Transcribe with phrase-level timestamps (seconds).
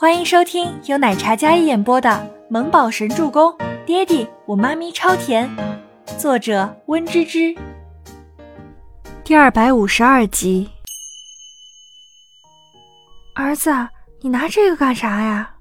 [0.00, 2.08] 欢迎收听由奶茶嘉一演播的
[2.48, 3.52] 《萌宝神助攻》，
[3.84, 5.46] 爹地我妈咪超甜，
[6.16, 7.54] 作者温芝芝。
[9.22, 10.70] 第二百五十二集。
[13.34, 13.70] 儿子，
[14.22, 15.56] 你拿这个干啥呀？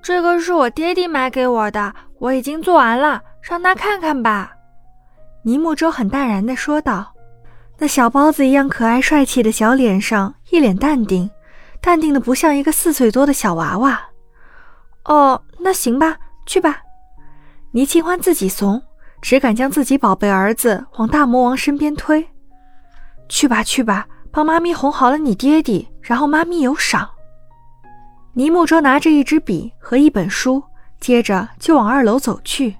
[0.00, 4.52] 这个是我爹地买给我的，我已经做完了，让他看看吧。
[5.42, 7.12] 尼木舟很淡然的说道，
[7.76, 11.28] 那小包子一样可爱帅气的小脸上一脸淡定。
[11.80, 14.00] 淡定的不像一个四岁多的小娃娃。
[15.04, 16.82] 哦，那行吧，去吧。
[17.72, 18.82] 倪清欢自己怂，
[19.22, 22.28] 只敢将自己宝贝儿子往大魔王身边推。
[23.28, 27.08] 去吧，去吧，帮妈咪哄好了你爹地，然后妈咪有赏。
[28.34, 30.62] 倪木舟拿着一支笔和一本书，
[31.00, 32.76] 接着就往二楼走去。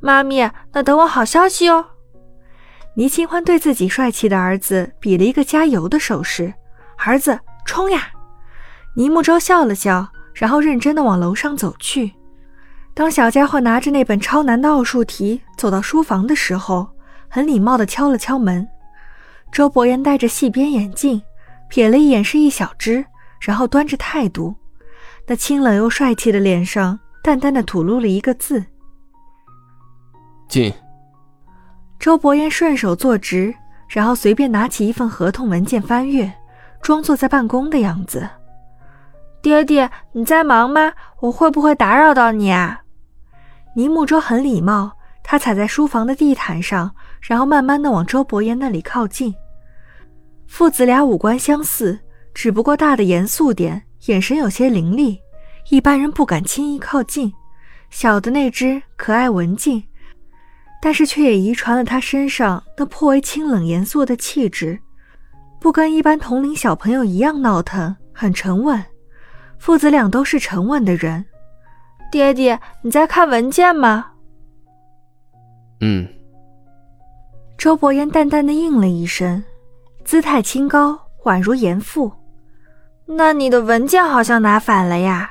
[0.00, 1.86] 妈咪，那等我好消息哦。
[2.94, 6.52] 倪清欢对自己帅气的儿子比了一个加油的手势，
[6.96, 7.38] 儿子。
[7.70, 8.08] 冲呀！
[8.96, 12.12] 倪木舟笑了笑，然后认真的往楼上走去。
[12.94, 16.88] 当小家伙拿着那本超难的奥数题走到书房的时候，
[17.28, 18.68] 很礼貌的敲了敲门。
[19.52, 21.22] 周伯言戴着细边眼镜，
[21.70, 23.04] 瞥了一眼是一小只，
[23.40, 24.52] 然后端着态度，
[25.28, 28.64] 那清冷又帅气的脸上淡淡的吐露了一个字：
[30.48, 30.74] 进。
[32.00, 33.54] 周伯言顺手坐直，
[33.88, 36.32] 然后随便拿起一份合同文件翻阅。
[36.80, 38.28] 装作在办公的样子。
[39.42, 40.92] 爹爹，你在忙吗？
[41.20, 42.82] 我会不会打扰到你啊？
[43.74, 44.92] 倪木舟很礼貌，
[45.22, 49.34] 他踩在书房的地毯上，然后慢慢的往周伯言那里靠近。
[50.46, 51.98] 父子俩五官相似，
[52.34, 55.20] 只不过大的严肃点，眼神有些凌厉，
[55.70, 57.32] 一般人不敢轻易靠近。
[57.88, 59.84] 小的那只可爱文静，
[60.82, 64.80] 但是却也遗传了他身上那颇为清冷严肃的气质。
[65.60, 68.82] 不跟一般同龄小朋友一样闹腾，很沉稳。
[69.58, 71.24] 父子俩都是沉稳的人。
[72.10, 74.06] 爹爹，你在看文件吗？
[75.80, 76.08] 嗯。
[77.58, 79.44] 周伯言淡淡的应了一声，
[80.02, 82.10] 姿态清高，宛如严父。
[83.04, 85.30] 那你的文件好像拿反了呀？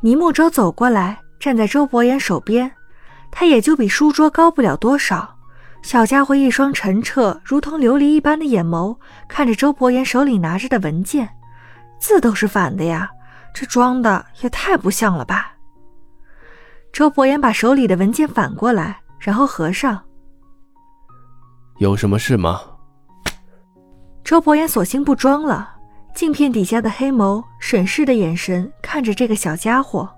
[0.00, 2.72] 倪木舟走过来，站在周伯言手边，
[3.30, 5.35] 他也就比书桌高不了多少。
[5.86, 8.98] 小家伙一双澄澈如同琉璃一般的眼眸
[9.28, 11.28] 看着周伯言手里拿着的文件，
[12.00, 13.08] 字都是反的呀，
[13.54, 15.52] 这装的也太不像了吧。
[16.92, 20.02] 周伯言把手里的文件反过来，然后合上。
[21.78, 22.60] 有什么事吗？
[24.24, 25.72] 周伯言索性不装了，
[26.16, 30.08] 镜片底下的黑眸审视的眼神看着这个小家伙，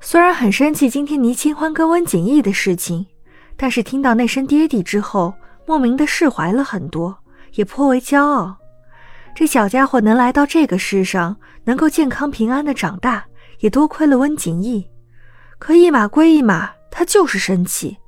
[0.00, 3.04] 虽然很生气今天倪清欢跟温景逸的事情。
[3.60, 5.34] 但是听到那声“爹地”之后，
[5.66, 7.18] 莫名的释怀了很多，
[7.54, 8.56] 也颇为骄傲。
[9.34, 13.24] 这小家伙能来到这个世上，能够健康平安的长大，
[13.58, 14.88] 也多亏了温景逸。
[15.58, 17.98] 可一码归一码，他就是生气，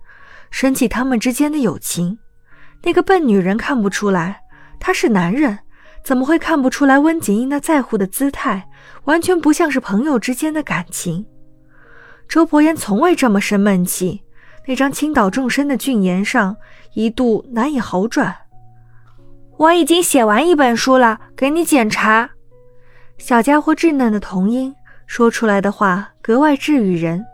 [0.53, 2.17] 生气他们之间的友情。
[2.83, 4.41] 那个笨女人看不出来，
[4.79, 5.59] 他是男人，
[6.05, 8.69] 怎么会看不出来温景逸那在乎的姿态，
[9.05, 11.27] 完全不像是朋友之间的感情。
[12.29, 14.23] 周伯言从未这么生闷气。
[14.71, 16.57] 那张倾倒众生的俊颜上
[16.95, 18.33] 一度难以好转。
[19.57, 22.31] 我已经写完一本书了，给你检查。
[23.19, 24.73] 小家伙稚嫩的童音
[25.09, 27.27] 说出来的话格外治愈人。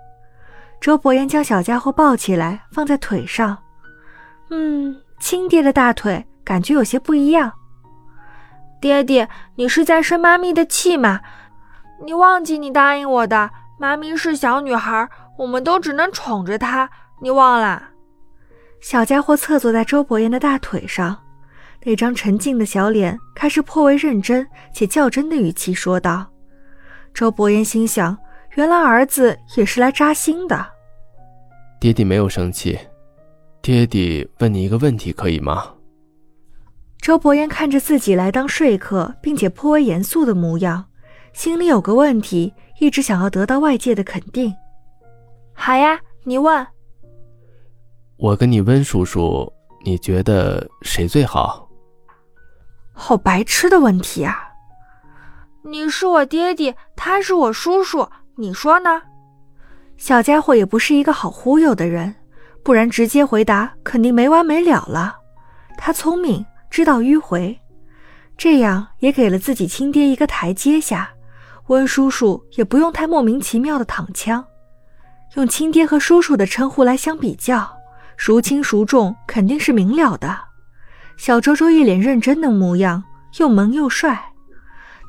[0.80, 3.58] 周伯言将小家伙抱起来放在腿上，
[4.48, 7.52] 嗯，亲爹的大腿感觉有些不一样。
[8.80, 11.20] 爹爹，你是在生妈咪的气吗？
[12.02, 16.88] 你忘记你答应我的，妈咪是小女孩，我们都只能宠着她。
[17.20, 17.82] 你忘了，
[18.80, 21.16] 小家伙侧坐在周伯言的大腿上，
[21.82, 26.26] 那张沉静的小脸开始颇为认真且较真的语气说道。
[27.14, 28.16] 周伯言心想，
[28.54, 30.66] 原来儿子也是来扎心的。
[31.80, 32.78] 爹地没有生气，
[33.62, 35.72] 爹地问你一个问题，可以吗？
[37.00, 40.84] 周伯言看着自己来当说客，并且颇为严肃的模样，
[41.32, 44.54] 心里有个问题，一直想要得到外界的肯定。
[45.54, 46.66] 好呀，你问。
[48.18, 49.52] 我跟你温叔叔，
[49.84, 51.68] 你觉得谁最好？
[52.94, 54.48] 好白痴的问题啊！
[55.62, 59.02] 你是我爹爹，他是我叔叔，你说呢？
[59.98, 62.14] 小家伙也不是一个好忽悠的人，
[62.62, 65.16] 不然直接回答肯定没完没了了。
[65.76, 67.60] 他聪明，知道迂回，
[68.38, 71.10] 这样也给了自己亲爹一个台阶下。
[71.66, 74.42] 温叔叔也不用太莫名其妙的躺枪，
[75.34, 77.75] 用亲爹和叔叔的称呼来相比较。
[78.16, 80.36] 孰轻孰重，肯定是明了的。
[81.16, 83.02] 小周周一脸认真的模样，
[83.38, 84.32] 又萌又帅。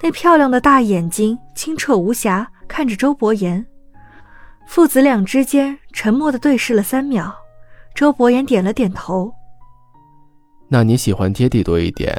[0.01, 3.65] 那漂亮的大眼睛清澈无瑕，看着周伯言。
[4.68, 7.33] 父子俩之间沉默的对视了三秒，
[7.95, 9.33] 周伯言点了点头。
[10.68, 12.13] 那你喜欢爹地多一点，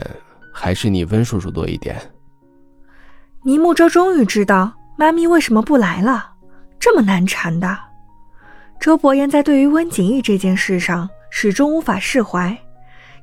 [0.53, 1.97] 还是你温叔叔多一点？
[3.45, 6.33] 倪木舟终于知道妈咪为什么不来了，
[6.81, 7.79] 这么难缠的。
[8.81, 12.57] 周伯言在对于温景逸这件事上始终无法释怀，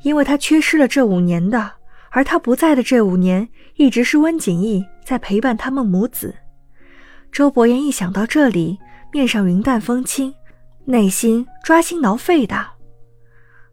[0.02, 1.72] 因为他缺失了这五年的，
[2.10, 6.36] 而他不在的这五年，一直是温景逸在陪伴他们母子。
[7.32, 8.78] 周伯言一想到这里，
[9.12, 10.34] 面上云淡风轻，
[10.86, 12.66] 内心抓心挠肺的。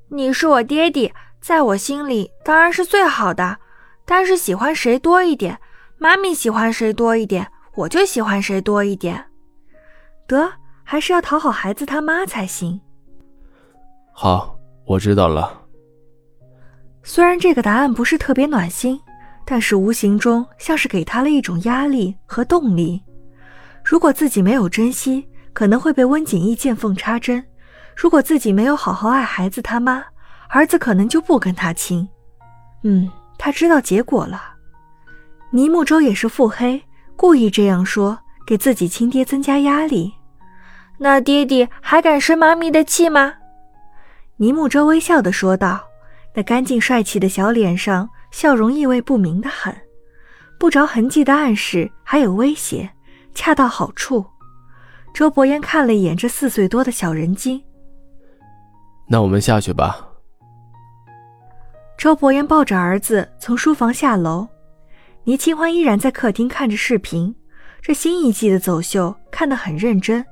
[0.09, 3.59] 你是我爹地，在我心里当然是最好的，
[4.07, 5.59] 但是喜欢谁多一点。
[5.99, 9.27] 妈咪喜欢谁多一点，我就喜欢谁多一点。
[10.27, 10.53] 得，
[10.93, 12.79] 还是要讨好孩子他妈才行。
[14.13, 15.63] 好，我知道了。
[17.03, 19.01] 虽然这个答案不是特别暖心，
[19.47, 23.01] 但是无形中像是给他了一种压力和动力。
[23.83, 27.43] 如果自己没有珍惜，可能会被温景逸见缝插针；
[27.97, 30.05] 如果自己没有好好爱孩子他妈，
[30.51, 32.07] 儿子可能就不跟他亲。
[32.83, 34.43] 嗯，他知道结果了。
[35.53, 36.83] 倪木舟也是腹黑，
[37.17, 40.13] 故意这样说，给自己亲爹增加压力。
[41.03, 43.35] 那爹爹还敢生妈咪的气吗？
[44.37, 45.85] 尼木舟微笑的说道，
[46.33, 49.77] 那干净帅气的小脸上笑容意味不明的很，
[50.61, 52.89] 不着痕迹的暗示，还有威胁，
[53.35, 54.25] 恰到好处。
[55.13, 57.61] 周伯言看了一眼这四岁多的小人精，
[59.09, 60.09] 那我们下去吧。
[61.99, 64.47] 周伯言抱着儿子从书房下楼。
[65.25, 67.35] 倪清欢依然在客厅看着视频，
[67.81, 70.25] 这新一季的走秀看得很认真，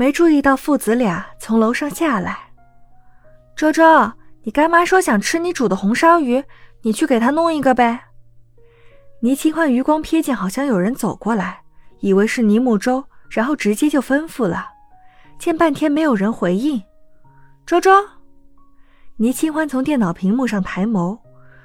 [0.00, 2.38] 没注意到父子俩从楼上下来。
[3.54, 4.10] 周周，
[4.44, 6.42] 你干妈说想吃你煮的红烧鱼，
[6.80, 8.04] 你去给她弄一个呗。
[9.20, 11.60] 倪清欢余光瞥见好像有人走过来，
[11.98, 14.70] 以为是倪木舟，然后直接就吩咐了。
[15.38, 16.82] 见半天没有人回应，
[17.66, 17.90] 周周，
[19.18, 21.18] 倪清欢从电脑屏幕上抬眸。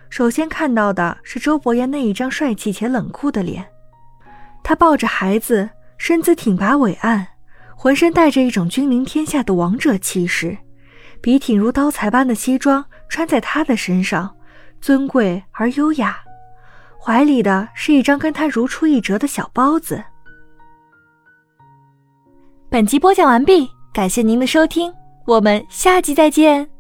[0.10, 3.66] 首先看到的是周伯言那一张帅气且冷酷的脸，
[4.62, 7.26] 他抱着孩子，身姿挺拔伟岸，
[7.75, 10.57] 浑身带着一种君临天下的王者气势，
[11.22, 14.36] 笔挺如刀裁般的西装穿在他的身上，
[14.81, 16.18] 尊贵而优雅，
[17.00, 20.04] 怀里的是一张跟他如出一辙的小包子。
[22.69, 24.92] 本集播讲完毕，感谢您的收听，
[25.25, 26.75] 我们下集再见。